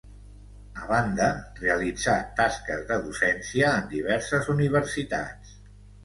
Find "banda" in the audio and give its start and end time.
0.91-1.25